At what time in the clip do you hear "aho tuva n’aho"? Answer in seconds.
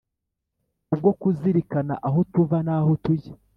2.07-2.91